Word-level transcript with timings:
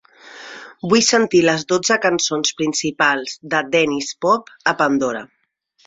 Vull 0.93 1.03
sentir 1.07 1.41
les 1.49 1.65
dotze 1.73 1.99
cançons 2.07 2.55
principals 2.63 3.39
de 3.55 3.63
Denniz 3.77 4.13
Pop 4.27 4.53
a 4.73 4.79
Pandora. 4.83 5.27